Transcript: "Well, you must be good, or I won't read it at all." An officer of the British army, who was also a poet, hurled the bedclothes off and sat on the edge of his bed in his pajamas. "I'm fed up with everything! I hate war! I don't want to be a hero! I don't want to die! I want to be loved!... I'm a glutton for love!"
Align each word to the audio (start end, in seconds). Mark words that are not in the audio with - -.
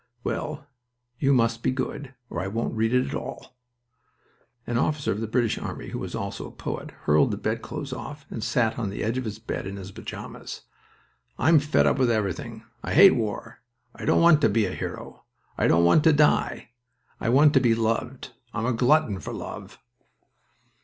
"Well, 0.23 0.65
you 1.19 1.31
must 1.31 1.61
be 1.61 1.69
good, 1.69 2.15
or 2.31 2.39
I 2.41 2.47
won't 2.47 2.73
read 2.75 2.91
it 2.91 3.05
at 3.07 3.13
all." 3.13 3.55
An 4.65 4.79
officer 4.79 5.11
of 5.11 5.21
the 5.21 5.27
British 5.27 5.59
army, 5.59 5.89
who 5.89 5.99
was 5.99 6.15
also 6.15 6.47
a 6.47 6.51
poet, 6.51 6.89
hurled 7.03 7.29
the 7.29 7.37
bedclothes 7.37 7.93
off 7.93 8.25
and 8.31 8.43
sat 8.43 8.79
on 8.79 8.89
the 8.89 9.03
edge 9.03 9.19
of 9.19 9.25
his 9.25 9.37
bed 9.37 9.67
in 9.67 9.75
his 9.75 9.91
pajamas. 9.91 10.61
"I'm 11.37 11.59
fed 11.59 11.85
up 11.85 11.99
with 11.99 12.09
everything! 12.09 12.63
I 12.81 12.95
hate 12.95 13.13
war! 13.13 13.61
I 13.93 14.05
don't 14.05 14.21
want 14.21 14.41
to 14.41 14.49
be 14.49 14.65
a 14.65 14.73
hero! 14.73 15.23
I 15.55 15.67
don't 15.67 15.85
want 15.85 16.03
to 16.05 16.13
die! 16.13 16.69
I 17.19 17.29
want 17.29 17.53
to 17.53 17.59
be 17.59 17.75
loved!... 17.75 18.31
I'm 18.55 18.65
a 18.65 18.73
glutton 18.73 19.19
for 19.19 19.33
love!" 19.33 19.77